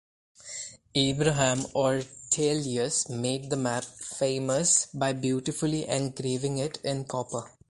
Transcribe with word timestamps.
Abraham 0.95 1.59
Ortelius 1.75 3.07
made 3.07 3.51
the 3.51 3.55
map 3.55 3.83
famous 3.83 4.87
by 4.87 5.13
beautifully 5.13 5.87
engraving 5.87 6.57
it 6.57 6.79
in 6.83 7.05
copper. 7.05 7.51